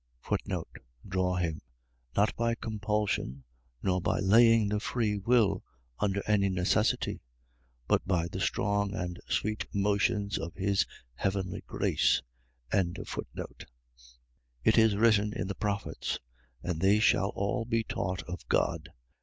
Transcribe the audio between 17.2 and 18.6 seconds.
all be taught of